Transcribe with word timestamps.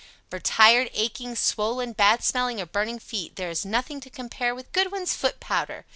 ]For 0.31 0.39
tired, 0.39 0.89
aching, 0.95 1.35
swollen, 1.35 1.93
bad 1.93 2.23
smelling 2.23 2.59
or 2.59 2.65
burning 2.65 2.97
feet 2.97 3.35
there 3.35 3.51
is 3.51 3.63
nothing 3.63 3.99
to 4.01 4.09
compare 4.09 4.55
with 4.55 4.71
Goodwin's 4.71 5.13
Foot 5.13 5.39
powder. 5.39 5.85